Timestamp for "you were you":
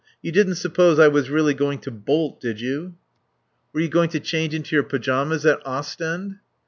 2.59-3.87